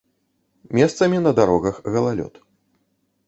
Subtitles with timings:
[0.77, 2.33] Месцамі на дарогах галалёд.